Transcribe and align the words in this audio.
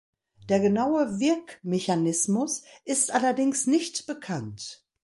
Der 0.49 0.59
genaue 0.59 1.19
Wirkmechanismus 1.19 2.63
ist 2.85 3.11
allerdings 3.13 3.67
nicht 3.67 4.07
bekannt. 4.07 4.83